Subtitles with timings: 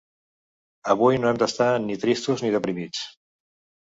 [0.93, 3.05] Avui no hem d’estar ni tristos ni deprimits.